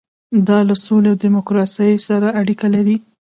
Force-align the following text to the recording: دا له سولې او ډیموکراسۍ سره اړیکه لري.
دا 0.47 0.59
له 0.69 0.75
سولې 0.85 1.07
او 1.11 1.17
ډیموکراسۍ 1.23 1.93
سره 2.07 2.27
اړیکه 2.41 2.67
لري. 2.75 2.95